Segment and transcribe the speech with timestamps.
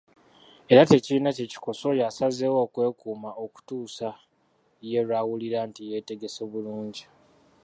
[0.71, 4.09] Era tekirina kye kikosa oyo asazeewo okwekuuma okutuusa
[4.89, 7.03] ye lw'awulira nti yeetegese bulungi.